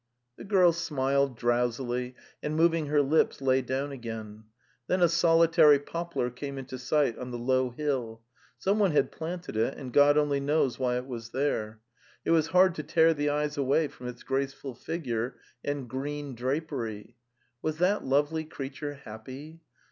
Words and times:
The 0.35 0.43
girl 0.43 0.73
smiled 0.73 1.37
drowsily, 1.37 2.15
and 2.41 2.55
moving 2.55 2.87
her 2.87 3.03
lips 3.03 3.39
lay 3.39 3.61
down 3.61 3.91
again; 3.91 4.45
then 4.87 4.99
a 4.99 5.07
solitary 5.07 5.77
poplar 5.77 6.31
came 6.31 6.57
into 6.57 6.79
sight 6.79 7.19
on 7.19 7.29
the 7.29 7.37
low 7.37 7.69
hill. 7.69 8.23
Someone 8.57 8.93
had 8.93 9.11
planted 9.11 9.55
it, 9.55 9.77
and 9.77 9.93
God 9.93 10.17
only 10.17 10.39
knows 10.39 10.79
why 10.79 10.95
it 10.97 11.05
was 11.05 11.29
there. 11.29 11.81
It 12.25 12.31
was 12.31 12.47
hard 12.47 12.73
to 12.77 12.81
tear 12.83 13.13
the 13.13 13.29
eyes 13.29 13.57
away 13.59 13.89
from 13.89 14.07
its 14.07 14.23
graceful 14.23 14.73
figure 14.73 15.37
and 15.63 15.87
green 15.87 16.33
drapery. 16.33 17.15
Was 17.61 17.77
that 17.77 18.03
lovely 18.03 18.43
creature 18.43 18.95
happy? 18.95 19.61